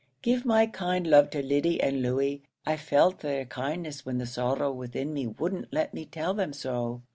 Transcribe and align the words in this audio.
Give 0.23 0.45
my 0.45 0.65
kind 0.65 1.05
love 1.05 1.29
to 1.29 1.43
Lyddy 1.43 1.79
and 1.79 2.01
Louey. 2.01 2.41
I 2.65 2.75
felt 2.75 3.19
their 3.19 3.45
kindness 3.45 4.03
when 4.03 4.17
the 4.17 4.25
sorrow 4.25 4.71
within 4.71 5.13
me 5.13 5.27
wouldn't 5.27 5.71
let 5.71 5.93
me 5.93 6.05
tell 6.05 6.33
them 6.33 6.53
so. 6.53 7.03